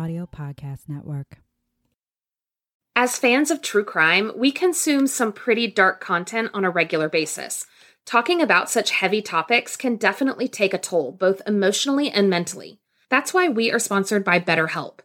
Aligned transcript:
Audio 0.00 0.26
Podcast 0.26 0.88
Network. 0.88 1.42
As 2.96 3.18
fans 3.18 3.50
of 3.50 3.60
true 3.60 3.84
crime, 3.84 4.32
we 4.34 4.50
consume 4.50 5.06
some 5.06 5.30
pretty 5.30 5.66
dark 5.66 6.00
content 6.00 6.48
on 6.54 6.64
a 6.64 6.70
regular 6.70 7.10
basis. 7.10 7.66
Talking 8.06 8.40
about 8.40 8.70
such 8.70 8.92
heavy 8.92 9.20
topics 9.20 9.76
can 9.76 9.96
definitely 9.96 10.48
take 10.48 10.72
a 10.72 10.78
toll, 10.78 11.12
both 11.12 11.42
emotionally 11.46 12.10
and 12.10 12.30
mentally. 12.30 12.80
That's 13.10 13.34
why 13.34 13.48
we 13.48 13.70
are 13.70 13.78
sponsored 13.78 14.24
by 14.24 14.40
BetterHelp. 14.40 15.00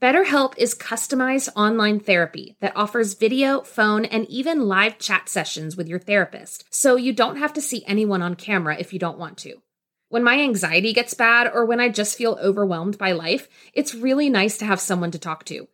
BetterHelp 0.00 0.54
is 0.56 0.74
customized 0.74 1.50
online 1.54 2.00
therapy 2.00 2.56
that 2.60 2.74
offers 2.74 3.12
video, 3.12 3.60
phone, 3.60 4.06
and 4.06 4.26
even 4.30 4.66
live 4.66 4.98
chat 4.98 5.28
sessions 5.28 5.76
with 5.76 5.86
your 5.86 5.98
therapist, 5.98 6.64
so 6.70 6.96
you 6.96 7.12
don't 7.12 7.36
have 7.36 7.52
to 7.52 7.60
see 7.60 7.84
anyone 7.86 8.22
on 8.22 8.36
camera 8.36 8.78
if 8.78 8.94
you 8.94 8.98
don't 8.98 9.18
want 9.18 9.36
to. 9.36 9.60
When 10.10 10.24
my 10.24 10.40
anxiety 10.40 10.92
gets 10.92 11.14
bad 11.14 11.48
or 11.54 11.64
when 11.64 11.78
I 11.78 11.88
just 11.88 12.18
feel 12.18 12.36
overwhelmed 12.42 12.98
by 12.98 13.12
life, 13.12 13.48
it's 13.72 13.94
really 13.94 14.28
nice 14.28 14.58
to 14.58 14.64
have 14.64 14.80
someone 14.80 15.12
to 15.12 15.20
talk 15.20 15.44
to. 15.44 15.68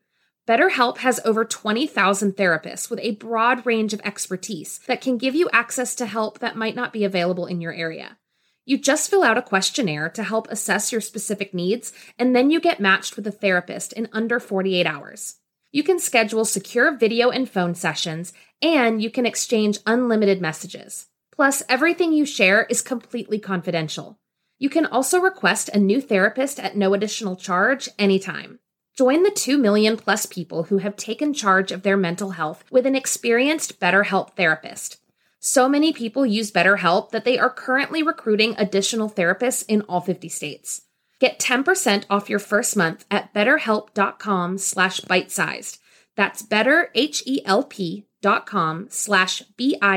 BetterHelp 0.46 0.98
has 0.98 1.20
over 1.24 1.46
20,000 1.46 2.36
therapists 2.36 2.90
with 2.90 3.00
a 3.00 3.12
broad 3.12 3.64
range 3.64 3.95
of 3.95 4.00
expertise 4.04 4.78
that 4.86 5.00
can 5.00 5.16
give 5.16 5.34
you 5.34 5.48
access 5.54 5.95
to 5.95 6.04
help 6.04 6.40
that 6.40 6.54
might 6.54 6.76
not 6.76 6.92
be 6.92 7.02
available 7.02 7.46
in 7.46 7.62
your 7.62 7.72
area. 7.72 8.18
You 8.66 8.76
just 8.76 9.09
fill 9.09 9.22
out 9.22 9.38
a 9.38 9.42
questionnaire 9.42 10.10
to 10.10 10.22
help 10.22 10.48
assess 10.50 10.92
your 10.92 11.00
specific 11.00 11.54
needs, 11.54 11.95
and 12.18 12.37
then 12.37 12.50
you 12.50 12.60
get 12.60 12.78
matched 12.78 13.16
with 13.16 13.26
a 13.26 13.32
therapist 13.32 13.95
in 13.95 14.06
under 14.12 14.38
48 14.38 14.87
hours. 14.87 15.37
You 15.73 15.82
can 15.82 15.98
schedule 15.98 16.45
secure 16.45 16.95
video 16.95 17.30
and 17.30 17.48
phone 17.48 17.74
sessions, 17.74 18.34
and 18.60 19.02
you 19.02 19.10
can 19.10 19.24
exchange 19.24 19.78
unlimited 19.87 20.42
messages. 20.42 21.06
Plus, 21.34 21.62
everything 21.70 22.12
you 22.12 22.26
share 22.26 22.64
is 22.64 22.82
completely 22.82 23.38
confidential. 23.38 24.18
You 24.59 24.70
can 24.70 24.87
also 24.87 25.20
request 25.20 25.69
a 25.69 25.78
new 25.78 26.01
therapist 26.01 26.59
at 26.59 26.76
no 26.76 26.95
additional 26.95 27.37
charge 27.37 27.90
anytime. 27.99 28.59
Join 28.96 29.23
the 29.23 29.30
2 29.30 29.59
million 29.59 29.99
plus 29.99 30.24
people 30.24 30.62
who 30.65 30.79
have 30.79 30.96
taken 30.96 31.35
charge 31.35 31.71
of 31.71 31.82
their 31.82 31.99
mental 31.99 32.30
health 32.30 32.65
with 32.71 32.87
an 32.87 32.95
experienced 32.95 33.79
BetterHelp 33.79 34.34
therapist. 34.37 34.96
So 35.38 35.68
many 35.68 35.93
people 35.93 36.24
use 36.24 36.51
BetterHelp 36.51 37.10
that 37.10 37.27
they 37.27 37.38
are 37.38 37.51
currently 37.51 38.02
recruiting 38.02 38.54
additional 38.57 39.10
therapists 39.10 39.66
in 39.68 39.82
all 39.82 40.01
50 40.01 40.30
states. 40.30 40.80
Get 41.21 41.38
10% 41.38 42.04
off 42.09 42.30
your 42.30 42.38
first 42.38 42.74
month 42.77 43.04
at 43.10 43.34
betterhelp.com 43.34 44.59
slash 44.59 45.01
bite-sized. 45.01 45.79
That's 46.16 46.43
betterhelp.com 46.43 48.87
slash 48.90 49.43
B-I-T-E-S-I-Z-E-D. 49.57 49.96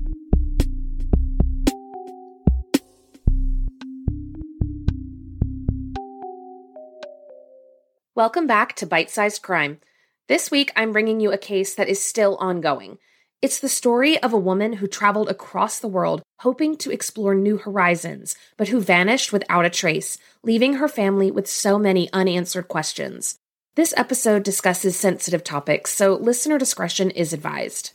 Welcome 8.13 8.45
back 8.45 8.75
to 8.75 8.85
Bite 8.85 9.09
Sized 9.09 9.41
Crime. 9.41 9.79
This 10.27 10.51
week, 10.51 10.73
I'm 10.75 10.91
bringing 10.91 11.21
you 11.21 11.31
a 11.31 11.37
case 11.37 11.73
that 11.75 11.87
is 11.87 12.03
still 12.03 12.35
ongoing. 12.41 12.97
It's 13.41 13.57
the 13.57 13.69
story 13.69 14.21
of 14.21 14.33
a 14.33 14.37
woman 14.37 14.73
who 14.73 14.87
traveled 14.87 15.29
across 15.29 15.79
the 15.79 15.87
world 15.87 16.21
hoping 16.39 16.75
to 16.79 16.91
explore 16.91 17.33
new 17.35 17.55
horizons, 17.55 18.35
but 18.57 18.67
who 18.67 18.81
vanished 18.81 19.31
without 19.31 19.63
a 19.63 19.69
trace, 19.69 20.17
leaving 20.43 20.73
her 20.73 20.89
family 20.89 21.31
with 21.31 21.47
so 21.47 21.79
many 21.79 22.11
unanswered 22.11 22.67
questions. 22.67 23.37
This 23.75 23.93
episode 23.95 24.43
discusses 24.43 24.97
sensitive 24.97 25.45
topics, 25.45 25.93
so 25.93 26.15
listener 26.15 26.57
discretion 26.57 27.11
is 27.11 27.31
advised. 27.31 27.93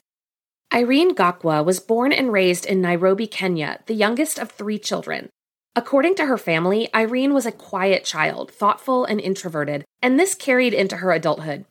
Irene 0.73 1.15
Gakwa 1.15 1.63
was 1.63 1.79
born 1.79 2.15
and 2.15 2.33
raised 2.33 2.65
in 2.65 2.81
Nairobi, 2.81 3.27
Kenya, 3.27 3.81
the 3.85 3.93
youngest 3.93 4.39
of 4.39 4.51
three 4.51 4.79
children. 4.79 5.29
According 5.79 6.15
to 6.15 6.25
her 6.25 6.39
family, 6.39 6.89
Irene 6.95 7.35
was 7.35 7.45
a 7.45 7.53
quiet 7.53 8.03
child, 8.03 8.51
thoughtful 8.51 9.05
and 9.05 9.21
introverted, 9.21 9.85
and 10.01 10.19
this 10.19 10.35
carried 10.35 10.73
into 10.73 10.97
her 10.97 11.13
adulthood. 11.13 11.67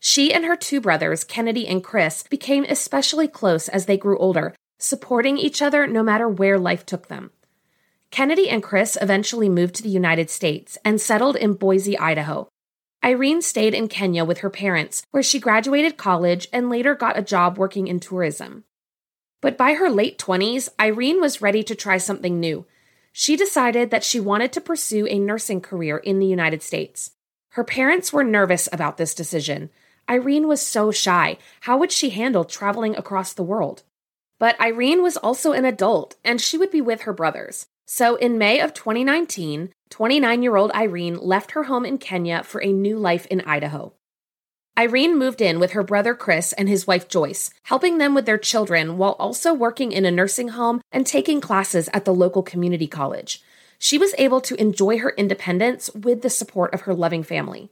She 0.00 0.34
and 0.34 0.44
her 0.44 0.54
two 0.54 0.82
brothers, 0.82 1.24
Kennedy 1.24 1.66
and 1.66 1.82
Chris, 1.82 2.22
became 2.24 2.64
especially 2.64 3.26
close 3.26 3.66
as 3.68 3.86
they 3.86 3.96
grew 3.96 4.18
older, 4.18 4.54
supporting 4.78 5.38
each 5.38 5.62
other 5.62 5.86
no 5.86 6.02
matter 6.02 6.28
where 6.28 6.58
life 6.58 6.84
took 6.84 7.08
them. 7.08 7.30
Kennedy 8.10 8.50
and 8.50 8.62
Chris 8.62 8.98
eventually 9.00 9.48
moved 9.48 9.76
to 9.76 9.82
the 9.82 9.88
United 9.88 10.28
States 10.28 10.76
and 10.84 11.00
settled 11.00 11.34
in 11.34 11.54
Boise, 11.54 11.98
Idaho. 11.98 12.48
Irene 13.02 13.40
stayed 13.40 13.72
in 13.72 13.88
Kenya 13.88 14.26
with 14.26 14.38
her 14.38 14.50
parents, 14.50 15.02
where 15.10 15.22
she 15.22 15.40
graduated 15.40 15.96
college 15.96 16.48
and 16.52 16.68
later 16.68 16.94
got 16.94 17.18
a 17.18 17.22
job 17.22 17.56
working 17.56 17.88
in 17.88 17.98
tourism. 17.98 18.64
But 19.40 19.56
by 19.56 19.72
her 19.72 19.88
late 19.88 20.18
20s, 20.18 20.68
Irene 20.78 21.22
was 21.22 21.40
ready 21.40 21.62
to 21.62 21.74
try 21.74 21.96
something 21.96 22.38
new. 22.38 22.66
She 23.20 23.34
decided 23.34 23.90
that 23.90 24.04
she 24.04 24.20
wanted 24.20 24.52
to 24.52 24.60
pursue 24.60 25.04
a 25.08 25.18
nursing 25.18 25.60
career 25.60 25.96
in 25.96 26.20
the 26.20 26.26
United 26.26 26.62
States. 26.62 27.10
Her 27.50 27.64
parents 27.64 28.12
were 28.12 28.22
nervous 28.22 28.68
about 28.70 28.96
this 28.96 29.12
decision, 29.12 29.70
Irene 30.08 30.48
was 30.48 30.62
so 30.62 30.90
shy. 30.90 31.36
How 31.62 31.76
would 31.76 31.92
she 31.92 32.10
handle 32.10 32.44
traveling 32.44 32.96
across 32.96 33.32
the 33.32 33.42
world? 33.42 33.82
But 34.38 34.58
Irene 34.60 35.02
was 35.02 35.16
also 35.16 35.52
an 35.52 35.64
adult, 35.64 36.14
and 36.24 36.40
she 36.40 36.56
would 36.56 36.70
be 36.70 36.80
with 36.80 37.02
her 37.02 37.12
brothers. 37.12 37.66
So 37.86 38.16
in 38.16 38.38
May 38.38 38.60
of 38.60 38.72
2019, 38.72 39.70
29 39.90 40.42
year 40.42 40.56
old 40.56 40.70
Irene 40.72 41.16
left 41.16 41.50
her 41.50 41.64
home 41.64 41.84
in 41.84 41.98
Kenya 41.98 42.42
for 42.42 42.62
a 42.62 42.72
new 42.72 42.98
life 42.98 43.26
in 43.26 43.40
Idaho. 43.42 43.92
Irene 44.78 45.18
moved 45.18 45.40
in 45.40 45.58
with 45.58 45.72
her 45.72 45.82
brother 45.82 46.14
Chris 46.14 46.52
and 46.52 46.68
his 46.68 46.86
wife 46.86 47.08
Joyce, 47.08 47.50
helping 47.64 47.98
them 47.98 48.14
with 48.14 48.26
their 48.26 48.38
children 48.38 48.96
while 48.96 49.16
also 49.18 49.52
working 49.52 49.90
in 49.90 50.04
a 50.04 50.10
nursing 50.12 50.50
home 50.50 50.80
and 50.92 51.04
taking 51.04 51.40
classes 51.40 51.90
at 51.92 52.04
the 52.04 52.14
local 52.14 52.44
community 52.44 52.86
college. 52.86 53.42
She 53.80 53.98
was 53.98 54.14
able 54.18 54.40
to 54.42 54.54
enjoy 54.54 54.98
her 54.98 55.10
independence 55.10 55.92
with 55.94 56.22
the 56.22 56.30
support 56.30 56.72
of 56.72 56.82
her 56.82 56.94
loving 56.94 57.24
family. 57.24 57.70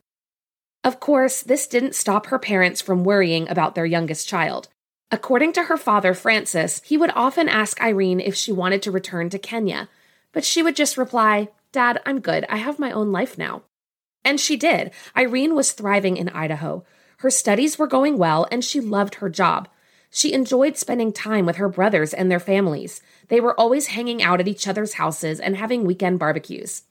Of 0.82 0.98
course, 0.98 1.44
this 1.44 1.68
didn't 1.68 1.94
stop 1.94 2.26
her 2.26 2.40
parents 2.40 2.80
from 2.80 3.04
worrying 3.04 3.48
about 3.48 3.76
their 3.76 3.86
youngest 3.86 4.26
child. 4.26 4.66
According 5.12 5.52
to 5.52 5.64
her 5.64 5.76
father, 5.76 6.12
Francis, 6.12 6.82
he 6.84 6.96
would 6.96 7.12
often 7.14 7.48
ask 7.48 7.80
Irene 7.80 8.18
if 8.18 8.34
she 8.34 8.50
wanted 8.50 8.82
to 8.82 8.90
return 8.90 9.30
to 9.30 9.38
Kenya, 9.38 9.88
but 10.32 10.44
she 10.44 10.60
would 10.60 10.74
just 10.74 10.98
reply, 10.98 11.50
Dad, 11.70 12.00
I'm 12.04 12.18
good. 12.18 12.44
I 12.48 12.56
have 12.56 12.80
my 12.80 12.90
own 12.90 13.12
life 13.12 13.38
now. 13.38 13.62
And 14.24 14.40
she 14.40 14.56
did. 14.56 14.90
Irene 15.16 15.54
was 15.54 15.70
thriving 15.70 16.16
in 16.16 16.28
Idaho. 16.30 16.84
Her 17.19 17.31
studies 17.31 17.78
were 17.78 17.87
going 17.87 18.19
well, 18.19 18.47
and 18.50 18.65
she 18.65 18.81
loved 18.81 19.16
her 19.16 19.28
job. 19.28 19.69
She 20.10 20.32
enjoyed 20.32 20.77
spending 20.77 21.12
time 21.12 21.47
with 21.47 21.56
her 21.56 21.69
brothers 21.69 22.15
and 22.15 22.31
their 22.31 22.41
families. 22.41 23.00
They 23.28 23.41
were 23.41 23.59
always 23.59 23.88
hanging 23.88 24.22
out 24.22 24.41
at 24.41 24.49
each 24.49 24.69
other's 24.69 24.94
houses 24.94 25.41
and 25.41 25.56
having 25.56 25.84
weekend 25.84 26.19
barbecues. 26.19 26.82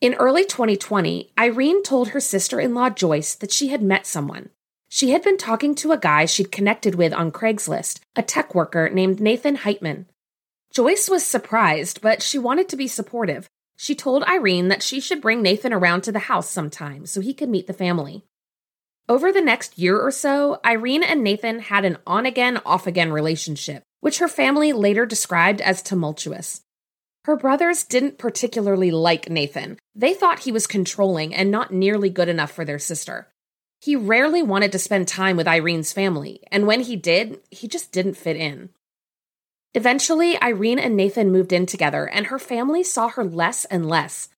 In 0.00 0.14
early 0.14 0.44
2020, 0.44 1.32
Irene 1.38 1.82
told 1.82 2.08
her 2.08 2.20
sister 2.20 2.58
in 2.58 2.74
law 2.74 2.90
Joyce 2.90 3.34
that 3.36 3.52
she 3.52 3.68
had 3.68 3.82
met 3.82 4.06
someone. 4.06 4.48
She 4.88 5.12
had 5.12 5.22
been 5.22 5.38
talking 5.38 5.74
to 5.76 5.92
a 5.92 5.98
guy 5.98 6.26
she'd 6.26 6.52
connected 6.52 6.96
with 6.96 7.12
on 7.14 7.30
Craigslist, 7.30 8.00
a 8.16 8.22
tech 8.22 8.54
worker 8.54 8.90
named 8.90 9.20
Nathan 9.20 9.58
Heitman. 9.58 10.06
Joyce 10.72 11.08
was 11.08 11.24
surprised, 11.24 12.00
but 12.00 12.20
she 12.20 12.38
wanted 12.38 12.68
to 12.70 12.76
be 12.76 12.88
supportive. 12.88 13.48
She 13.76 13.94
told 13.94 14.24
Irene 14.24 14.68
that 14.68 14.82
she 14.82 15.00
should 15.00 15.22
bring 15.22 15.40
Nathan 15.40 15.72
around 15.72 16.02
to 16.02 16.12
the 16.12 16.18
house 16.18 16.50
sometime 16.50 17.06
so 17.06 17.20
he 17.20 17.32
could 17.32 17.48
meet 17.48 17.66
the 17.66 17.72
family. 17.72 18.24
Over 19.08 19.32
the 19.32 19.40
next 19.40 19.78
year 19.78 19.98
or 19.98 20.10
so, 20.10 20.60
Irene 20.64 21.02
and 21.02 21.22
Nathan 21.22 21.58
had 21.58 21.84
an 21.84 21.98
on 22.06 22.24
again, 22.24 22.60
off 22.64 22.86
again 22.86 23.12
relationship, 23.12 23.82
which 24.00 24.18
her 24.18 24.28
family 24.28 24.72
later 24.72 25.06
described 25.06 25.60
as 25.60 25.82
tumultuous. 25.82 26.62
Her 27.24 27.36
brothers 27.36 27.84
didn't 27.84 28.18
particularly 28.18 28.90
like 28.90 29.30
Nathan. 29.30 29.78
They 29.94 30.14
thought 30.14 30.40
he 30.40 30.52
was 30.52 30.66
controlling 30.66 31.34
and 31.34 31.50
not 31.50 31.72
nearly 31.72 32.10
good 32.10 32.28
enough 32.28 32.50
for 32.52 32.64
their 32.64 32.78
sister. 32.78 33.28
He 33.80 33.96
rarely 33.96 34.42
wanted 34.42 34.72
to 34.72 34.78
spend 34.78 35.08
time 35.08 35.36
with 35.36 35.48
Irene's 35.48 35.92
family, 35.92 36.40
and 36.50 36.66
when 36.66 36.80
he 36.80 36.96
did, 36.96 37.40
he 37.50 37.66
just 37.66 37.90
didn't 37.92 38.16
fit 38.16 38.36
in. 38.36 38.70
Eventually, 39.74 40.40
Irene 40.40 40.78
and 40.78 40.96
Nathan 40.96 41.32
moved 41.32 41.52
in 41.52 41.66
together, 41.66 42.06
and 42.08 42.26
her 42.26 42.38
family 42.38 42.82
saw 42.82 43.08
her 43.08 43.24
less 43.24 43.64
and 43.64 43.88
less. 43.88 44.28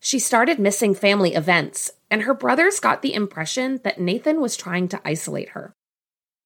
She 0.00 0.18
started 0.18 0.58
missing 0.58 0.94
family 0.94 1.34
events, 1.34 1.90
and 2.12 2.24
her 2.24 2.34
brothers 2.34 2.78
got 2.78 3.00
the 3.00 3.14
impression 3.14 3.80
that 3.84 3.98
Nathan 3.98 4.38
was 4.38 4.54
trying 4.54 4.86
to 4.88 5.00
isolate 5.02 5.48
her. 5.50 5.74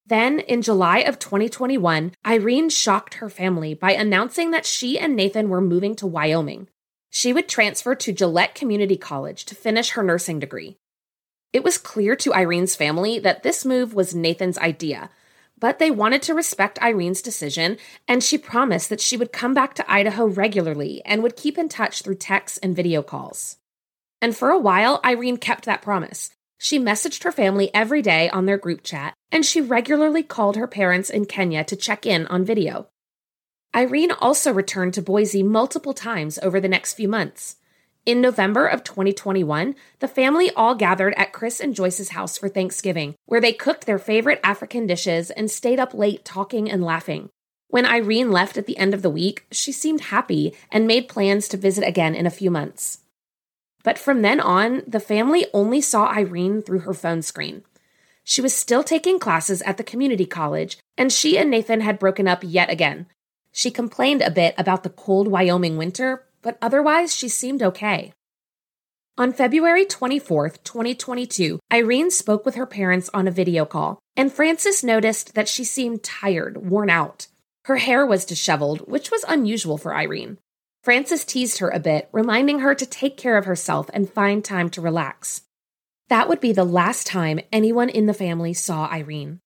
Then, 0.06 0.38
in 0.38 0.62
July 0.62 0.98
of 0.98 1.18
2021, 1.18 2.12
Irene 2.24 2.70
shocked 2.70 3.14
her 3.14 3.28
family 3.28 3.74
by 3.74 3.90
announcing 3.90 4.52
that 4.52 4.64
she 4.64 4.96
and 4.96 5.16
Nathan 5.16 5.48
were 5.48 5.60
moving 5.60 5.96
to 5.96 6.06
Wyoming. 6.06 6.68
She 7.10 7.32
would 7.32 7.48
transfer 7.48 7.96
to 7.96 8.12
Gillette 8.12 8.54
Community 8.54 8.96
College 8.96 9.44
to 9.46 9.56
finish 9.56 9.90
her 9.90 10.04
nursing 10.04 10.38
degree. 10.38 10.76
It 11.52 11.64
was 11.64 11.78
clear 11.78 12.14
to 12.14 12.32
Irene's 12.32 12.76
family 12.76 13.19
that 13.19 13.42
this 13.42 13.64
move 13.64 13.92
was 13.92 14.14
Nathan's 14.14 14.58
idea, 14.58 15.10
but 15.58 15.80
they 15.80 15.90
wanted 15.90 16.22
to 16.22 16.34
respect 16.34 16.78
Irene's 16.80 17.22
decision, 17.22 17.76
and 18.06 18.22
she 18.22 18.38
promised 18.38 18.88
that 18.90 19.00
she 19.00 19.16
would 19.16 19.32
come 19.32 19.52
back 19.52 19.74
to 19.74 19.92
Idaho 19.92 20.26
regularly 20.26 21.02
and 21.04 21.24
would 21.24 21.34
keep 21.34 21.58
in 21.58 21.69
touch 21.69 22.02
through 22.02 22.16
texts 22.16 22.58
and 22.58 22.76
video 22.76 23.02
calls. 23.02 23.56
And 24.20 24.36
for 24.36 24.50
a 24.50 24.58
while, 24.58 25.00
Irene 25.04 25.36
kept 25.36 25.64
that 25.66 25.82
promise. 25.82 26.30
She 26.58 26.78
messaged 26.78 27.22
her 27.24 27.32
family 27.32 27.70
every 27.74 28.00
day 28.00 28.30
on 28.30 28.46
their 28.46 28.56
group 28.56 28.82
chat, 28.82 29.14
and 29.30 29.44
she 29.44 29.60
regularly 29.60 30.22
called 30.22 30.56
her 30.56 30.66
parents 30.66 31.10
in 31.10 31.26
Kenya 31.26 31.64
to 31.64 31.76
check 31.76 32.06
in 32.06 32.26
on 32.28 32.44
video. 32.44 32.88
Irene 33.74 34.12
also 34.12 34.52
returned 34.52 34.94
to 34.94 35.02
Boise 35.02 35.42
multiple 35.42 35.92
times 35.92 36.38
over 36.42 36.60
the 36.60 36.68
next 36.68 36.94
few 36.94 37.08
months. 37.08 37.56
In 38.06 38.20
November 38.20 38.66
of 38.66 38.84
2021, 38.84 39.74
the 39.98 40.08
family 40.08 40.50
all 40.52 40.74
gathered 40.74 41.12
at 41.16 41.32
Chris 41.32 41.60
and 41.60 41.74
Joyce's 41.74 42.10
house 42.10 42.38
for 42.38 42.48
Thanksgiving, 42.48 43.16
where 43.26 43.40
they 43.40 43.52
cooked 43.52 43.84
their 43.84 43.98
favorite 43.98 44.40
African 44.42 44.86
dishes 44.86 45.30
and 45.30 45.50
stayed 45.50 45.80
up 45.80 45.92
late 45.92 46.24
talking 46.24 46.70
and 46.70 46.82
laughing. 46.82 47.28
When 47.69 47.84
Irene 47.84 48.30
left 48.30 48.56
at 48.56 48.66
the 48.66 48.78
end 48.78 48.94
of 48.94 49.02
the 49.02 49.10
week, 49.10 49.44
she 49.50 49.72
seemed 49.72 50.02
happy 50.02 50.54
and 50.70 50.86
made 50.86 51.08
plans 51.08 51.48
to 51.48 51.56
visit 51.56 51.86
again 51.86 52.14
in 52.14 52.26
a 52.26 52.30
few 52.30 52.50
months. 52.50 53.00
But 53.86 54.00
from 54.00 54.22
then 54.22 54.40
on, 54.40 54.82
the 54.84 54.98
family 54.98 55.46
only 55.54 55.80
saw 55.80 56.10
Irene 56.10 56.60
through 56.60 56.80
her 56.80 56.92
phone 56.92 57.22
screen. 57.22 57.62
She 58.24 58.42
was 58.42 58.52
still 58.52 58.82
taking 58.82 59.20
classes 59.20 59.62
at 59.62 59.76
the 59.76 59.84
community 59.84 60.26
college, 60.26 60.78
and 60.98 61.12
she 61.12 61.38
and 61.38 61.48
Nathan 61.48 61.82
had 61.82 62.00
broken 62.00 62.26
up 62.26 62.40
yet 62.42 62.68
again. 62.68 63.06
She 63.52 63.70
complained 63.70 64.22
a 64.22 64.30
bit 64.32 64.56
about 64.58 64.82
the 64.82 64.90
cold 64.90 65.28
Wyoming 65.28 65.76
winter, 65.76 66.24
but 66.42 66.58
otherwise 66.60 67.14
she 67.14 67.28
seemed 67.28 67.62
okay. 67.62 68.12
On 69.16 69.32
February 69.32 69.86
24th, 69.86 70.64
2022, 70.64 71.60
Irene 71.72 72.10
spoke 72.10 72.44
with 72.44 72.56
her 72.56 72.66
parents 72.66 73.08
on 73.14 73.28
a 73.28 73.30
video 73.30 73.64
call, 73.64 74.00
and 74.16 74.32
Francis 74.32 74.82
noticed 74.82 75.36
that 75.36 75.48
she 75.48 75.62
seemed 75.62 76.02
tired, 76.02 76.68
worn 76.68 76.90
out. 76.90 77.28
Her 77.66 77.76
hair 77.76 78.04
was 78.04 78.24
disheveled, 78.24 78.80
which 78.88 79.12
was 79.12 79.24
unusual 79.28 79.78
for 79.78 79.94
Irene. 79.94 80.38
Francis 80.86 81.24
teased 81.24 81.58
her 81.58 81.68
a 81.68 81.80
bit, 81.80 82.08
reminding 82.12 82.60
her 82.60 82.72
to 82.72 82.86
take 82.86 83.16
care 83.16 83.36
of 83.36 83.44
herself 83.44 83.90
and 83.92 84.08
find 84.08 84.44
time 84.44 84.70
to 84.70 84.80
relax. 84.80 85.42
That 86.10 86.28
would 86.28 86.38
be 86.38 86.52
the 86.52 86.62
last 86.62 87.08
time 87.08 87.40
anyone 87.50 87.88
in 87.88 88.06
the 88.06 88.14
family 88.14 88.54
saw 88.54 88.86
Irene. 88.86 89.40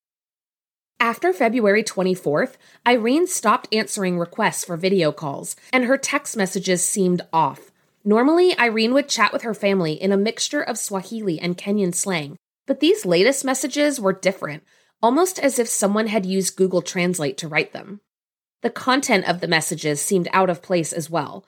After 1.01 1.33
February 1.33 1.83
24th, 1.83 2.57
Irene 2.87 3.27
stopped 3.27 3.75
answering 3.75 4.19
requests 4.19 4.67
for 4.67 4.77
video 4.77 5.13
calls, 5.13 5.57
and 5.73 5.87
her 5.87 5.97
text 5.97 6.37
messages 6.37 6.87
seemed 6.87 7.23
off. 7.33 7.73
Normally, 8.05 8.55
Irene 8.59 8.93
would 8.93 9.09
chat 9.09 9.33
with 9.33 9.41
her 9.41 9.55
family 9.55 9.95
in 9.95 10.13
a 10.13 10.19
mixture 10.19 10.61
of 10.61 10.77
Swahili 10.77 11.41
and 11.41 11.57
Kenyan 11.57 11.95
slang, 11.95 12.37
but 12.67 12.81
these 12.81 13.07
latest 13.07 13.47
messages 13.47 13.99
were 13.99 14.13
different, 14.13 14.63
almost 15.03 15.39
as 15.39 15.59
if 15.59 15.69
someone 15.69 16.09
had 16.09 16.27
used 16.27 16.57
Google 16.57 16.83
Translate 16.83 17.39
to 17.39 17.49
write 17.49 17.73
them. 17.73 18.03
The 18.63 18.71
content 18.71 19.29
of 19.29 19.41
the 19.41 19.49
messages 19.49 20.01
seemed 20.01 20.29
out 20.33 20.51
of 20.51 20.63
place 20.63 20.93
as 20.93 21.09
well. 21.09 21.47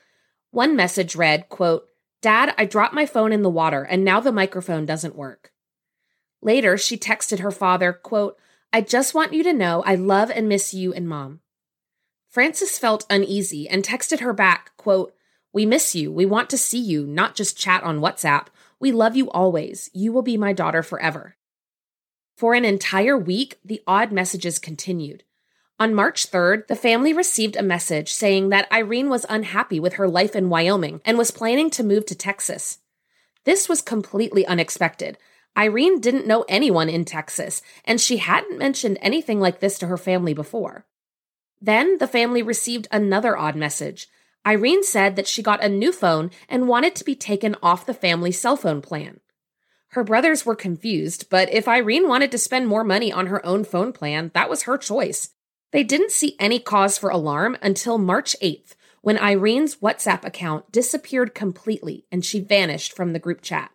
One 0.50 0.76
message 0.76 1.16
read, 1.16 1.48
quote, 1.48 1.88
Dad, 2.20 2.54
I 2.56 2.64
dropped 2.64 2.94
my 2.94 3.06
phone 3.06 3.32
in 3.32 3.42
the 3.42 3.50
water 3.50 3.82
and 3.82 4.04
now 4.04 4.20
the 4.20 4.32
microphone 4.32 4.86
doesn't 4.86 5.16
work. 5.16 5.52
Later, 6.40 6.76
she 6.76 6.96
texted 6.96 7.40
her 7.40 7.50
father, 7.50 7.92
quote, 7.92 8.36
I 8.72 8.80
just 8.80 9.14
want 9.14 9.32
you 9.32 9.42
to 9.42 9.52
know 9.52 9.82
I 9.84 9.94
love 9.94 10.30
and 10.30 10.48
miss 10.48 10.72
you 10.72 10.92
and 10.94 11.08
mom. 11.08 11.40
Francis 12.28 12.78
felt 12.78 13.04
uneasy 13.10 13.68
and 13.68 13.84
texted 13.84 14.20
her 14.20 14.32
back, 14.32 14.70
quote, 14.78 15.14
We 15.52 15.66
miss 15.66 15.94
you. 15.94 16.10
We 16.10 16.24
want 16.24 16.48
to 16.50 16.58
see 16.58 16.78
you, 16.78 17.06
not 17.06 17.34
just 17.34 17.58
chat 17.58 17.82
on 17.82 18.00
WhatsApp. 18.00 18.46
We 18.80 18.90
love 18.90 19.14
you 19.14 19.30
always. 19.30 19.90
You 19.92 20.12
will 20.12 20.22
be 20.22 20.38
my 20.38 20.54
daughter 20.54 20.82
forever. 20.82 21.36
For 22.36 22.54
an 22.54 22.64
entire 22.64 23.18
week, 23.18 23.58
the 23.62 23.82
odd 23.86 24.10
messages 24.12 24.58
continued. 24.58 25.24
On 25.82 25.94
March 25.94 26.30
3rd, 26.30 26.68
the 26.68 26.76
family 26.76 27.12
received 27.12 27.56
a 27.56 27.62
message 27.62 28.12
saying 28.12 28.50
that 28.50 28.70
Irene 28.70 29.08
was 29.08 29.26
unhappy 29.28 29.80
with 29.80 29.94
her 29.94 30.06
life 30.06 30.36
in 30.36 30.48
Wyoming 30.48 31.00
and 31.04 31.18
was 31.18 31.32
planning 31.32 31.70
to 31.70 31.82
move 31.82 32.06
to 32.06 32.14
Texas. 32.14 32.78
This 33.42 33.68
was 33.68 33.82
completely 33.82 34.46
unexpected, 34.46 35.18
Irene 35.58 36.00
didn't 36.00 36.26
know 36.26 36.44
anyone 36.48 36.88
in 36.88 37.04
Texas, 37.04 37.62
and 37.84 38.00
she 38.00 38.18
hadn't 38.18 38.58
mentioned 38.58 38.96
anything 39.02 39.40
like 39.40 39.58
this 39.58 39.76
to 39.78 39.88
her 39.88 39.98
family 39.98 40.32
before. 40.32 40.86
Then 41.60 41.98
the 41.98 42.06
family 42.06 42.42
received 42.42 42.86
another 42.92 43.36
odd 43.36 43.56
message. 43.56 44.08
Irene 44.46 44.84
said 44.84 45.16
that 45.16 45.26
she 45.26 45.42
got 45.42 45.64
a 45.64 45.68
new 45.68 45.92
phone 45.92 46.30
and 46.48 46.68
wanted 46.68 46.94
to 46.96 47.04
be 47.04 47.14
taken 47.14 47.56
off 47.62 47.86
the 47.86 47.94
family 47.94 48.32
cell 48.32 48.56
phone 48.56 48.80
plan. 48.80 49.18
Her 49.88 50.02
brothers 50.02 50.46
were 50.46 50.56
confused, 50.56 51.28
but 51.28 51.52
if 51.52 51.68
Irene 51.68 52.08
wanted 52.08 52.30
to 52.30 52.38
spend 52.38 52.68
more 52.68 52.84
money 52.84 53.12
on 53.12 53.26
her 53.26 53.44
own 53.44 53.62
phone 53.62 53.92
plan, 53.92 54.30
that 54.34 54.48
was 54.48 54.62
her 54.62 54.78
choice. 54.78 55.30
They 55.72 55.82
didn't 55.82 56.12
see 56.12 56.36
any 56.38 56.58
cause 56.58 56.98
for 56.98 57.10
alarm 57.10 57.56
until 57.62 57.98
March 57.98 58.36
8th, 58.42 58.74
when 59.00 59.18
Irene's 59.18 59.76
WhatsApp 59.76 60.24
account 60.24 60.70
disappeared 60.70 61.34
completely 61.34 62.04
and 62.12 62.24
she 62.24 62.40
vanished 62.40 62.94
from 62.94 63.12
the 63.12 63.18
group 63.18 63.40
chat. 63.40 63.70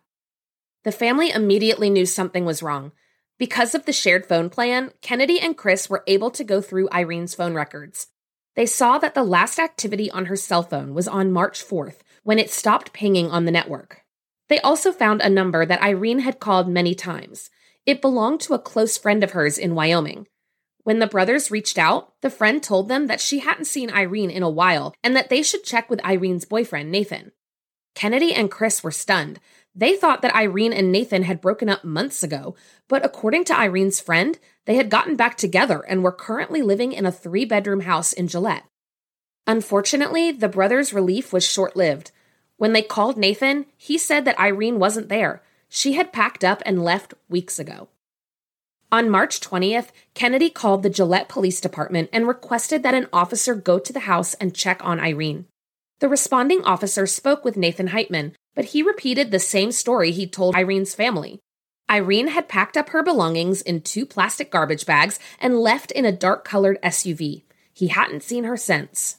The 0.84 0.92
family 0.92 1.30
immediately 1.30 1.90
knew 1.90 2.06
something 2.06 2.44
was 2.44 2.62
wrong. 2.62 2.92
Because 3.36 3.74
of 3.74 3.84
the 3.84 3.92
shared 3.92 4.26
phone 4.26 4.48
plan, 4.48 4.92
Kennedy 5.02 5.38
and 5.38 5.56
Chris 5.56 5.90
were 5.90 6.04
able 6.06 6.30
to 6.30 6.44
go 6.44 6.60
through 6.60 6.88
Irene's 6.90 7.34
phone 7.34 7.54
records. 7.54 8.06
They 8.54 8.66
saw 8.66 8.98
that 8.98 9.14
the 9.14 9.22
last 9.22 9.58
activity 9.58 10.10
on 10.10 10.26
her 10.26 10.36
cell 10.36 10.62
phone 10.62 10.94
was 10.94 11.06
on 11.06 11.32
March 11.32 11.64
4th, 11.64 11.98
when 12.22 12.38
it 12.38 12.50
stopped 12.50 12.92
pinging 12.92 13.30
on 13.30 13.44
the 13.44 13.52
network. 13.52 14.02
They 14.48 14.60
also 14.60 14.92
found 14.92 15.20
a 15.20 15.28
number 15.28 15.66
that 15.66 15.82
Irene 15.82 16.20
had 16.20 16.40
called 16.40 16.68
many 16.68 16.94
times. 16.94 17.50
It 17.86 18.00
belonged 18.00 18.40
to 18.42 18.54
a 18.54 18.58
close 18.58 18.96
friend 18.96 19.22
of 19.22 19.32
hers 19.32 19.58
in 19.58 19.74
Wyoming. 19.74 20.26
When 20.88 21.00
the 21.00 21.06
brothers 21.06 21.50
reached 21.50 21.76
out, 21.76 22.14
the 22.22 22.30
friend 22.30 22.62
told 22.62 22.88
them 22.88 23.08
that 23.08 23.20
she 23.20 23.40
hadn't 23.40 23.66
seen 23.66 23.90
Irene 23.90 24.30
in 24.30 24.42
a 24.42 24.48
while 24.48 24.94
and 25.04 25.14
that 25.14 25.28
they 25.28 25.42
should 25.42 25.62
check 25.62 25.90
with 25.90 26.00
Irene's 26.02 26.46
boyfriend, 26.46 26.90
Nathan. 26.90 27.32
Kennedy 27.94 28.32
and 28.32 28.50
Chris 28.50 28.82
were 28.82 28.90
stunned. 28.90 29.38
They 29.74 29.96
thought 29.96 30.22
that 30.22 30.34
Irene 30.34 30.72
and 30.72 30.90
Nathan 30.90 31.24
had 31.24 31.42
broken 31.42 31.68
up 31.68 31.84
months 31.84 32.22
ago, 32.22 32.56
but 32.88 33.04
according 33.04 33.44
to 33.44 33.54
Irene's 33.54 34.00
friend, 34.00 34.38
they 34.64 34.76
had 34.76 34.88
gotten 34.88 35.14
back 35.14 35.36
together 35.36 35.80
and 35.86 36.02
were 36.02 36.10
currently 36.10 36.62
living 36.62 36.94
in 36.94 37.04
a 37.04 37.12
three 37.12 37.44
bedroom 37.44 37.80
house 37.80 38.14
in 38.14 38.26
Gillette. 38.26 38.64
Unfortunately, 39.46 40.32
the 40.32 40.48
brothers' 40.48 40.94
relief 40.94 41.34
was 41.34 41.44
short 41.44 41.76
lived. 41.76 42.12
When 42.56 42.72
they 42.72 42.80
called 42.80 43.18
Nathan, 43.18 43.66
he 43.76 43.98
said 43.98 44.24
that 44.24 44.40
Irene 44.40 44.78
wasn't 44.78 45.10
there. 45.10 45.42
She 45.68 45.92
had 45.92 46.14
packed 46.14 46.44
up 46.44 46.62
and 46.64 46.82
left 46.82 47.12
weeks 47.28 47.58
ago. 47.58 47.88
On 48.90 49.10
March 49.10 49.40
20th, 49.40 49.88
Kennedy 50.14 50.48
called 50.48 50.82
the 50.82 50.88
Gillette 50.88 51.28
Police 51.28 51.60
Department 51.60 52.08
and 52.10 52.26
requested 52.26 52.82
that 52.82 52.94
an 52.94 53.06
officer 53.12 53.54
go 53.54 53.78
to 53.78 53.92
the 53.92 54.00
house 54.00 54.32
and 54.34 54.54
check 54.54 54.82
on 54.82 54.98
Irene. 54.98 55.44
The 55.98 56.08
responding 56.08 56.64
officer 56.64 57.06
spoke 57.06 57.44
with 57.44 57.58
Nathan 57.58 57.88
Heitman, 57.88 58.32
but 58.54 58.66
he 58.66 58.82
repeated 58.82 59.30
the 59.30 59.38
same 59.38 59.72
story 59.72 60.10
he 60.10 60.26
told 60.26 60.56
Irene's 60.56 60.94
family. 60.94 61.38
Irene 61.90 62.28
had 62.28 62.48
packed 62.48 62.78
up 62.78 62.88
her 62.90 63.02
belongings 63.02 63.60
in 63.60 63.82
two 63.82 64.06
plastic 64.06 64.50
garbage 64.50 64.86
bags 64.86 65.18
and 65.38 65.60
left 65.60 65.90
in 65.92 66.06
a 66.06 66.12
dark 66.12 66.44
colored 66.44 66.78
SUV. 66.82 67.42
He 67.74 67.88
hadn't 67.88 68.22
seen 68.22 68.44
her 68.44 68.56
since. 68.56 69.18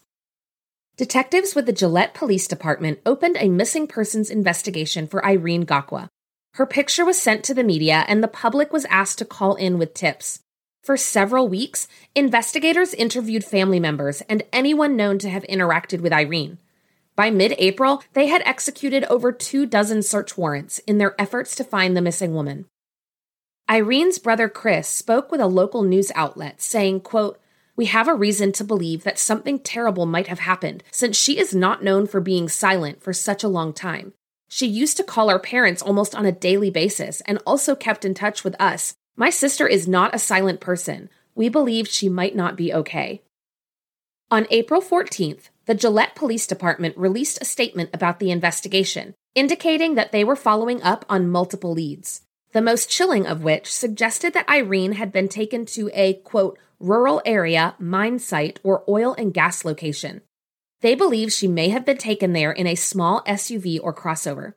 Detectives 0.98 1.54
with 1.54 1.68
the 1.68 1.74
Gillette 1.74 2.16
Police 2.16 2.48
Department 2.48 3.00
opened 3.06 3.38
a 3.40 3.50
missing 3.50 3.86
persons 3.86 4.32
investigation 4.32 5.08
for 5.08 5.24
Irene 5.24 5.66
Gakwa. 5.66 6.10
Her 6.54 6.66
picture 6.66 7.06
was 7.06 7.22
sent 7.22 7.44
to 7.46 7.54
the 7.54 7.64
media, 7.64 8.06
and 8.08 8.24
the 8.24 8.28
public 8.28 8.74
was 8.74 8.86
asked 8.86 9.18
to 9.20 9.26
call 9.26 9.56
in 9.56 9.78
with 9.78 9.94
tips. 9.94 10.40
For 10.84 10.98
several 10.98 11.48
weeks, 11.48 11.88
investigators 12.16 12.94
interviewed 12.94 13.44
family 13.44 13.80
members 13.80 14.22
and 14.22 14.44
anyone 14.52 14.96
known 14.96 15.20
to 15.20 15.30
have 15.30 15.44
interacted 15.44 16.02
with 16.02 16.14
Irene. 16.14 16.58
By 17.16 17.30
mid 17.30 17.54
April, 17.58 18.02
they 18.14 18.28
had 18.28 18.42
executed 18.46 19.04
over 19.06 19.32
two 19.32 19.66
dozen 19.66 20.02
search 20.04 20.38
warrants 20.38 20.80
in 20.80 20.98
their 20.98 21.20
efforts 21.20 21.54
to 21.56 21.64
find 21.64 21.96
the 21.96 22.02
missing 22.02 22.34
woman. 22.34 22.66
Irene's 23.68 24.18
brother 24.18 24.50
Chris 24.50 24.88
spoke 24.88 25.32
with 25.32 25.42
a 25.42 25.48
local 25.48 25.84
news 25.84 26.12
outlet 26.16 26.62
saying, 26.62 27.02
quote, 27.02 27.40
we 27.76 27.86
have 27.86 28.08
a 28.08 28.16
reason 28.16 28.52
to 28.54 28.64
believe 28.64 29.04
that 29.04 29.20
something 29.20 29.60
terrible 29.60 30.06
might 30.06 30.28
have 30.28 30.40
happened 30.40 30.84
since 30.92 31.16
she 31.16 31.38
is 31.38 31.54
not 31.54 31.84
known 31.84 32.08
for 32.08 32.20
being 32.20 32.50
silent 32.50 33.04
for 33.04 33.14
such 33.14 33.44
a 33.44 33.48
long 33.48 33.74
time. 33.74 34.14
She 34.50 34.66
used 34.66 34.98
to 34.98 35.04
call 35.04 35.30
our 35.30 35.40
parents 35.40 35.82
almost 35.84 36.16
on 36.16 36.26
a 36.26 36.32
daily 36.32 36.72
basis 36.72 37.22
and 37.22 37.38
also 37.46 37.76
kept 37.76 38.04
in 38.04 38.16
touch 38.16 38.44
with 38.44 38.60
us. 38.60 38.96
My 39.16 39.30
sister 39.30 39.68
is 39.68 39.88
not 39.88 40.14
a 40.16 40.20
silent 40.20 40.60
person. 40.60 41.10
We 41.36 41.50
believed 41.50 41.92
she 41.92 42.10
might 42.10 42.36
not 42.36 42.58
be 42.58 42.74
okay. 42.74 43.22
On 44.32 44.48
April 44.50 44.82
14th, 44.82 45.50
the 45.66 45.76
Gillette 45.76 46.16
Police 46.16 46.48
Department 46.48 46.98
released 46.98 47.38
a 47.42 47.46
statement 47.46 47.92
about 47.94 48.20
the 48.20 48.32
investigation, 48.32 49.14
indicating 49.36 49.94
that 49.96 50.12
they 50.12 50.24
were 50.24 50.36
following 50.36 50.82
up 50.82 51.06
on 51.08 51.30
multiple 51.30 51.74
leads. 51.74 52.24
The 52.52 52.62
most 52.62 52.90
chilling 52.90 53.28
of 53.28 53.44
which 53.44 53.72
suggested 53.72 54.34
that 54.34 54.50
Irene 54.50 54.94
had 54.94 55.12
been 55.12 55.30
taken 55.30 55.68
to 55.68 55.92
a, 55.94 56.16
quote, 56.16 56.58
rural 56.80 57.22
area, 57.24 57.76
mine 57.78 58.18
site, 58.18 58.60
or 58.64 58.84
oil 58.90 59.14
and 59.16 59.32
gas 59.32 59.64
location. 59.64 60.22
They 60.82 60.96
believe 60.96 61.32
she 61.32 61.48
may 61.48 61.70
have 61.70 61.86
been 61.86 61.98
taken 61.98 62.34
there 62.34 62.52
in 62.52 62.68
a 62.68 62.76
small 62.76 63.22
SUV 63.28 63.80
or 63.82 63.94
crossover. 63.94 64.54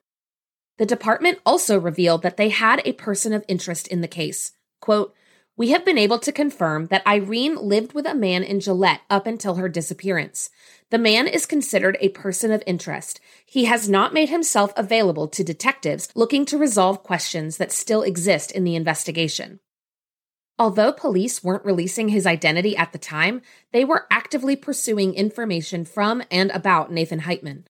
The 0.79 0.87
department 0.87 1.39
also 1.45 1.79
revealed 1.79 2.23
that 2.23 2.37
they 2.37 2.49
had 2.49 2.81
a 2.85 2.93
person 2.93 3.33
of 3.33 3.45
interest 3.49 3.89
in 3.89 4.01
the 4.01 4.09
case. 4.09 4.53
Quote, 4.81 5.15
we 5.55 5.71
have 5.71 5.85
been 5.85 5.99
able 5.99 6.19
to 6.21 6.33
confirm 6.33 6.87
that 6.87 7.07
Irene 7.07 7.57
lived 7.57 7.93
with 7.93 8.07
a 8.07 8.15
man 8.15 8.43
in 8.43 8.59
Gillette 8.59 9.03
up 9.11 9.27
until 9.27 9.57
her 9.57 9.69
disappearance. 9.69 10.49
The 10.91 10.99
man 10.99 11.29
is 11.29 11.45
considered 11.45 11.99
a 12.01 12.09
person 12.09 12.51
of 12.53 12.63
interest. 12.67 13.21
He 13.45 13.67
has 13.67 13.89
not 13.89 14.15
made 14.15 14.31
himself 14.31 14.73
available 14.77 15.29
to 15.29 15.45
detectives 15.45 16.09
looking 16.15 16.47
to 16.47 16.57
resolve 16.57 17.03
questions 17.03 17.59
that 17.59 17.71
still 17.71 18.03
exist 18.03 18.51
in 18.51 18.65
the 18.65 18.75
investigation. 18.75 19.61
Although 20.63 20.93
police 20.93 21.43
weren't 21.43 21.65
releasing 21.65 22.11
his 22.11 22.25
identity 22.25 22.77
at 22.77 22.93
the 22.93 22.99
time, 22.99 23.43
they 23.73 23.85
were 23.85 24.07
actively 24.13 24.55
pursuing 24.55 25.13
information 25.13 25.85
from 25.85 26.23
and 26.31 26.53
about 26.53 26.93
Nathan 26.93 27.23
Heitman. 27.23 27.65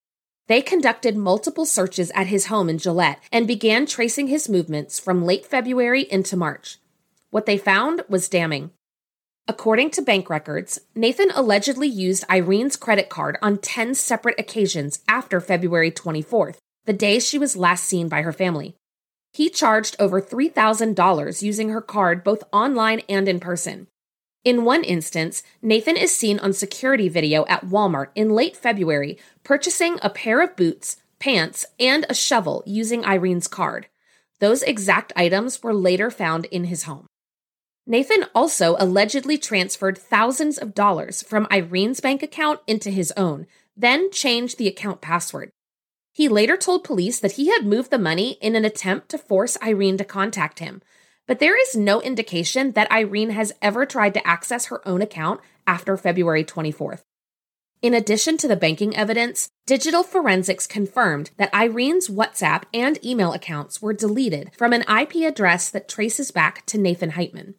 They 0.47 0.61
conducted 0.61 1.17
multiple 1.17 1.65
searches 1.65 2.11
at 2.15 2.27
his 2.27 2.49
home 2.49 2.69
in 2.69 2.77
Gillette 2.77 3.23
and 3.33 3.47
began 3.47 3.87
tracing 3.87 4.27
his 4.27 4.47
movements 4.47 5.01
from 5.01 5.25
late 5.25 5.47
February 5.47 6.03
into 6.03 6.37
March. 6.37 6.81
What 7.31 7.47
they 7.47 7.57
found 7.57 8.03
was 8.11 8.29
damning. 8.29 8.73
According 9.49 9.93
to 9.93 10.03
bank 10.03 10.29
records, 10.29 10.79
Nathan 10.95 11.31
allegedly 11.35 11.89
used 11.89 12.27
Irene's 12.29 12.77
credit 12.77 13.09
card 13.09 13.39
on 13.41 13.57
10 13.57 13.95
separate 13.95 14.39
occasions 14.39 14.99
after 15.09 15.41
February 15.41 15.91
24th, 15.91 16.59
the 16.85 16.93
day 16.93 17.21
she 17.21 17.39
was 17.39 17.57
last 17.57 17.85
seen 17.85 18.11
by 18.11 18.21
her 18.21 18.35
family. 18.35 18.77
He 19.33 19.49
charged 19.49 19.97
over 19.99 20.21
$3,000 20.21 21.43
using 21.43 21.71
her 21.71 21.81
card 21.81 22.23
both 22.23 22.45
online 22.53 23.01
and 23.09 23.29
in 23.29 23.41
person. 23.41 23.87
In 24.45 24.65
one 24.65 24.85
instance, 24.85 25.43
Nathan 25.63 25.97
is 25.97 26.15
seen 26.15 26.39
on 26.41 26.53
security 26.53 27.09
video 27.09 27.47
at 27.47 27.65
Walmart 27.65 28.09
in 28.15 28.31
late 28.31 28.57
February 28.57 29.19
purchasing 29.45 29.99
a 30.03 30.11
pair 30.11 30.43
of 30.43 30.57
boots, 30.57 30.97
pants, 31.19 31.65
and 31.79 32.05
a 32.09 32.15
shovel 32.15 32.63
using 32.67 33.05
Irene's 33.05 33.49
card. 33.49 33.87
Those 34.41 34.63
exact 34.65 35.13
items 35.15 35.63
were 35.63 35.73
later 35.73 36.11
found 36.11 36.47
in 36.47 36.65
his 36.65 36.83
home. 36.83 37.07
Nathan 37.87 38.27
also 38.35 38.77
allegedly 38.79 39.39
transferred 39.39 39.97
thousands 39.97 40.59
of 40.59 40.75
dollars 40.75 41.23
from 41.23 41.47
Irene's 41.51 42.01
bank 42.01 42.23
account 42.23 42.61
into 42.67 42.91
his 42.91 43.13
own, 43.17 43.47
then 43.77 44.11
changed 44.11 44.59
the 44.59 44.69
account 44.69 45.01
password. 45.01 45.51
He 46.13 46.29
later 46.29 46.57
told 46.57 46.85
police 46.85 47.19
that 47.21 47.33
he 47.33 47.49
had 47.49 47.67
moved 47.67 47.91
the 47.91 47.99
money 47.99 48.33
in 48.41 48.55
an 48.55 48.65
attempt 48.65 49.09
to 49.09 49.19
force 49.19 49.57
Irene 49.63 49.97
to 49.97 50.05
contact 50.05 50.59
him, 50.59 50.83
but 51.27 51.39
there 51.39 51.59
is 51.61 51.75
no 51.75 52.03
indication 52.03 52.73
that 52.73 52.91
Irene 52.93 53.31
has 53.31 53.53
ever 53.63 53.87
tried 53.87 54.15
to 54.15 54.27
access 54.27 54.67
her 54.67 54.87
own 54.87 55.01
account 55.01 55.41
after 55.67 55.97
February 55.97 56.45
24th. 56.45 57.03
In 57.81 57.95
addition 57.95 58.37
to 58.37 58.47
the 58.47 58.57
banking 58.57 58.95
evidence, 58.95 59.49
digital 59.67 60.05
forensics 60.05 60.69
confirmed 60.69 61.31
that 61.37 61.53
Irene's 61.53 62.09
WhatsApp 62.09 62.63
and 62.73 63.05
email 63.05 63.33
accounts 63.33 63.83
were 63.83 63.93
deleted 63.93 64.53
from 64.57 64.73
an 64.73 64.83
IP 64.83 65.17
address 65.27 65.69
that 65.71 65.89
traces 65.89 66.31
back 66.31 66.65
to 66.67 66.79
Nathan 66.79 67.13
Heitman. 67.13 67.55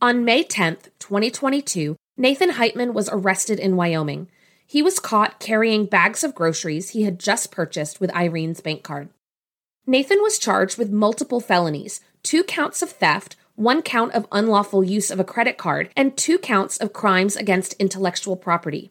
On 0.00 0.24
May 0.24 0.42
10th, 0.42 0.90
2022, 0.98 1.96
Nathan 2.16 2.50
Heitman 2.50 2.94
was 2.94 3.08
arrested 3.12 3.60
in 3.60 3.76
Wyoming. 3.76 4.28
He 4.70 4.82
was 4.82 5.00
caught 5.00 5.40
carrying 5.40 5.86
bags 5.86 6.22
of 6.22 6.34
groceries 6.34 6.90
he 6.90 7.02
had 7.02 7.18
just 7.18 7.50
purchased 7.50 8.02
with 8.02 8.14
Irene's 8.14 8.60
bank 8.60 8.82
card. 8.82 9.08
Nathan 9.86 10.18
was 10.20 10.38
charged 10.38 10.76
with 10.76 10.92
multiple 10.92 11.40
felonies 11.40 12.02
two 12.22 12.44
counts 12.44 12.82
of 12.82 12.90
theft, 12.90 13.36
one 13.54 13.80
count 13.80 14.12
of 14.12 14.26
unlawful 14.30 14.84
use 14.84 15.10
of 15.10 15.18
a 15.18 15.24
credit 15.24 15.56
card, 15.56 15.88
and 15.96 16.18
two 16.18 16.36
counts 16.36 16.76
of 16.76 16.92
crimes 16.92 17.34
against 17.34 17.72
intellectual 17.74 18.36
property. 18.36 18.90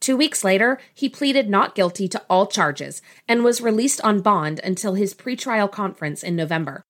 Two 0.00 0.16
weeks 0.16 0.42
later, 0.42 0.80
he 0.92 1.08
pleaded 1.08 1.48
not 1.48 1.76
guilty 1.76 2.08
to 2.08 2.22
all 2.28 2.48
charges 2.48 3.00
and 3.28 3.44
was 3.44 3.60
released 3.60 4.00
on 4.00 4.20
bond 4.20 4.60
until 4.64 4.94
his 4.94 5.14
pretrial 5.14 5.70
conference 5.70 6.24
in 6.24 6.34
November. 6.34 6.82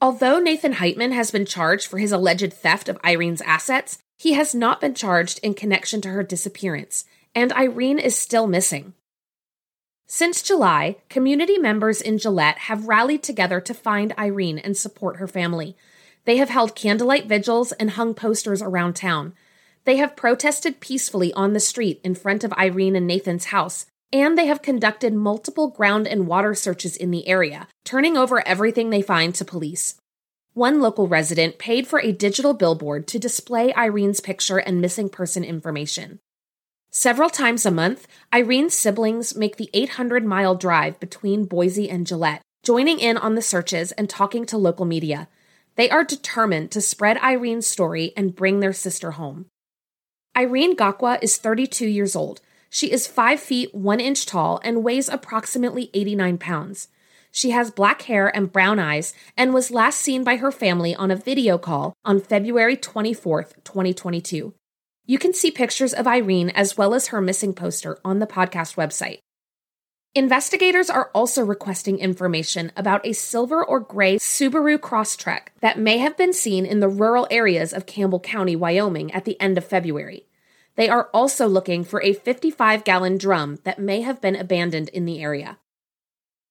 Although 0.00 0.38
Nathan 0.38 0.74
Heitman 0.74 1.12
has 1.12 1.30
been 1.30 1.44
charged 1.44 1.86
for 1.86 1.98
his 1.98 2.12
alleged 2.12 2.54
theft 2.54 2.88
of 2.88 2.98
Irene's 3.04 3.42
assets, 3.42 3.98
he 4.16 4.32
has 4.32 4.54
not 4.54 4.80
been 4.80 4.94
charged 4.94 5.38
in 5.42 5.54
connection 5.54 6.00
to 6.00 6.08
her 6.08 6.22
disappearance, 6.22 7.04
and 7.34 7.52
Irene 7.52 7.98
is 7.98 8.16
still 8.16 8.46
missing. 8.46 8.94
Since 10.06 10.42
July, 10.42 10.96
community 11.10 11.58
members 11.58 12.00
in 12.00 12.16
Gillette 12.16 12.58
have 12.60 12.88
rallied 12.88 13.22
together 13.22 13.60
to 13.60 13.74
find 13.74 14.14
Irene 14.18 14.58
and 14.58 14.76
support 14.76 15.16
her 15.16 15.28
family. 15.28 15.76
They 16.24 16.38
have 16.38 16.48
held 16.48 16.74
candlelight 16.74 17.26
vigils 17.26 17.72
and 17.72 17.90
hung 17.90 18.14
posters 18.14 18.62
around 18.62 18.96
town. 18.96 19.34
They 19.84 19.96
have 19.96 20.16
protested 20.16 20.80
peacefully 20.80 21.32
on 21.34 21.52
the 21.52 21.60
street 21.60 22.00
in 22.02 22.14
front 22.14 22.42
of 22.42 22.52
Irene 22.54 22.96
and 22.96 23.06
Nathan's 23.06 23.46
house, 23.46 23.86
and 24.12 24.36
they 24.36 24.46
have 24.46 24.62
conducted 24.62 25.12
multiple 25.12 25.68
ground 25.68 26.06
and 26.06 26.26
water 26.26 26.54
searches 26.54 26.96
in 26.96 27.10
the 27.10 27.28
area, 27.28 27.68
turning 27.84 28.16
over 28.16 28.46
everything 28.46 28.90
they 28.90 29.02
find 29.02 29.34
to 29.34 29.44
police. 29.44 30.00
One 30.54 30.80
local 30.80 31.06
resident 31.06 31.58
paid 31.58 31.86
for 31.86 32.00
a 32.00 32.12
digital 32.12 32.54
billboard 32.54 33.06
to 33.08 33.18
display 33.18 33.72
Irene's 33.74 34.20
picture 34.20 34.58
and 34.58 34.80
missing 34.80 35.08
person 35.08 35.44
information. 35.44 36.20
Several 36.90 37.28
times 37.28 37.66
a 37.66 37.70
month, 37.70 38.08
Irene's 38.32 38.72
siblings 38.72 39.36
make 39.36 39.56
the 39.56 39.68
800 39.74 40.24
mile 40.24 40.54
drive 40.54 40.98
between 40.98 41.44
Boise 41.44 41.88
and 41.90 42.06
Gillette, 42.06 42.40
joining 42.62 42.98
in 42.98 43.18
on 43.18 43.34
the 43.34 43.42
searches 43.42 43.92
and 43.92 44.08
talking 44.08 44.46
to 44.46 44.56
local 44.56 44.86
media. 44.86 45.28
They 45.76 45.90
are 45.90 46.02
determined 46.02 46.70
to 46.70 46.80
spread 46.80 47.18
Irene's 47.18 47.66
story 47.66 48.14
and 48.16 48.34
bring 48.34 48.60
their 48.60 48.72
sister 48.72 49.12
home. 49.12 49.46
Irene 50.34 50.74
Gakwa 50.74 51.18
is 51.20 51.36
32 51.36 51.86
years 51.86 52.16
old. 52.16 52.40
She 52.70 52.90
is 52.90 53.06
5 53.06 53.38
feet 53.38 53.74
1 53.74 54.00
inch 54.00 54.24
tall 54.24 54.58
and 54.64 54.82
weighs 54.82 55.10
approximately 55.10 55.90
89 55.92 56.38
pounds. 56.38 56.88
She 57.30 57.50
has 57.50 57.70
black 57.70 58.02
hair 58.02 58.34
and 58.34 58.50
brown 58.50 58.78
eyes 58.78 59.12
and 59.36 59.52
was 59.52 59.70
last 59.70 60.00
seen 60.00 60.24
by 60.24 60.36
her 60.36 60.50
family 60.50 60.94
on 60.94 61.10
a 61.10 61.16
video 61.16 61.58
call 61.58 61.92
on 62.04 62.18
February 62.18 62.78
24th, 62.78 63.62
2022. 63.64 64.54
You 65.10 65.18
can 65.18 65.32
see 65.32 65.50
pictures 65.50 65.94
of 65.94 66.06
Irene 66.06 66.50
as 66.50 66.76
well 66.76 66.92
as 66.92 67.06
her 67.06 67.22
missing 67.22 67.54
poster 67.54 67.98
on 68.04 68.18
the 68.18 68.26
podcast 68.26 68.76
website. 68.76 69.20
Investigators 70.14 70.90
are 70.90 71.10
also 71.14 71.42
requesting 71.42 71.98
information 71.98 72.70
about 72.76 73.06
a 73.06 73.14
silver 73.14 73.64
or 73.64 73.80
gray 73.80 74.18
Subaru 74.18 74.76
Crosstrek 74.76 75.48
that 75.60 75.78
may 75.78 75.96
have 75.96 76.18
been 76.18 76.34
seen 76.34 76.66
in 76.66 76.80
the 76.80 76.90
rural 76.90 77.26
areas 77.30 77.72
of 77.72 77.86
Campbell 77.86 78.20
County, 78.20 78.54
Wyoming 78.54 79.10
at 79.12 79.24
the 79.24 79.40
end 79.40 79.56
of 79.56 79.64
February. 79.64 80.26
They 80.76 80.90
are 80.90 81.08
also 81.14 81.48
looking 81.48 81.84
for 81.84 82.02
a 82.02 82.12
55 82.12 82.84
gallon 82.84 83.16
drum 83.16 83.60
that 83.64 83.78
may 83.78 84.02
have 84.02 84.20
been 84.20 84.36
abandoned 84.36 84.90
in 84.90 85.06
the 85.06 85.22
area. 85.22 85.56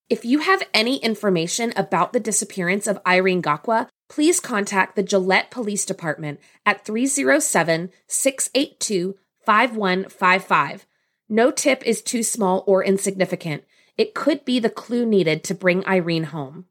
If 0.08 0.24
you 0.24 0.40
have 0.40 0.64
any 0.74 0.96
information 0.96 1.72
about 1.76 2.12
the 2.12 2.18
disappearance 2.18 2.88
of 2.88 3.00
Irene 3.06 3.42
Gakwa, 3.42 3.86
please 4.08 4.40
contact 4.40 4.96
the 4.96 5.02
Gillette 5.02 5.50
Police 5.50 5.84
Department 5.84 6.40
at 6.66 6.84
307 6.84 7.90
682 8.06 9.16
5155. 9.44 10.86
No 11.28 11.50
tip 11.50 11.82
is 11.86 12.02
too 12.02 12.22
small 12.22 12.64
or 12.66 12.82
insignificant. 12.82 13.64
It 13.96 14.14
could 14.14 14.44
be 14.44 14.58
the 14.58 14.70
clue 14.70 15.04
needed 15.04 15.44
to 15.44 15.54
bring 15.54 15.86
Irene 15.86 16.24
home. 16.24 16.66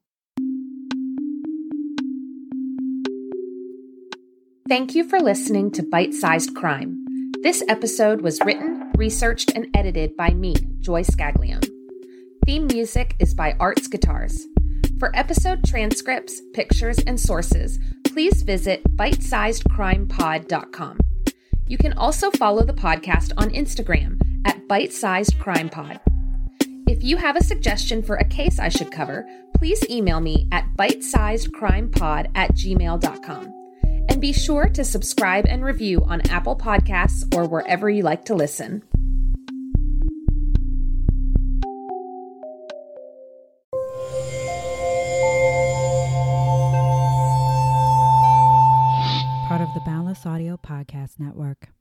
Thank 4.68 4.96
you 4.96 5.08
for 5.08 5.20
listening 5.20 5.72
to 5.72 5.84
Bite 5.84 6.14
Sized 6.14 6.56
Crime. 6.56 7.06
This 7.42 7.64
episode 7.70 8.22
was 8.22 8.42
written, 8.42 8.92
researched, 8.96 9.54
and 9.56 9.68
edited 9.74 10.18
by 10.18 10.32
me, 10.32 10.56
Joy 10.82 11.04
Scaglione. 11.04 11.70
Theme 12.46 12.68
music 12.68 13.16
is 13.20 13.34
by 13.34 13.56
Arts 13.60 13.88
Guitars. 13.88 14.48
For 15.00 15.16
episode 15.16 15.64
transcripts, 15.64 16.42
pictures, 16.54 16.98
and 17.06 17.20
sources, 17.20 17.78
please 18.04 18.42
visit 18.42 18.82
bitesizedcrimepod.com. 18.96 20.98
You 21.68 21.78
can 21.78 21.94
also 21.94 22.32
follow 22.32 22.64
the 22.64 22.74
podcast 22.74 23.32
on 23.38 23.52
Instagram 23.52 24.20
at 24.46 24.68
bitesizedcrimepod. 24.68 26.00
If 26.88 27.04
you 27.04 27.18
have 27.18 27.36
a 27.36 27.44
suggestion 27.44 28.02
for 28.02 28.16
a 28.16 28.26
case 28.26 28.58
I 28.58 28.70
should 28.70 28.92
cover, 28.92 29.28
please 29.56 29.88
email 29.88 30.20
me 30.20 30.48
at 30.52 30.66
bitesizedcrimepod 30.76 32.32
at 32.34 32.56
gmail.com. 32.56 33.54
And 34.10 34.20
be 34.20 34.34
sure 34.34 34.68
to 34.70 34.84
subscribe 34.84 35.46
and 35.46 35.64
review 35.64 36.04
on 36.06 36.22
Apple 36.30 36.56
Podcasts 36.56 37.32
or 37.36 37.48
wherever 37.48 37.88
you 37.88 38.02
like 38.02 38.26
to 38.26 38.34
listen. 38.34 38.82
Audio 50.26 50.58
Podcast 50.58 51.20
Network. 51.20 51.77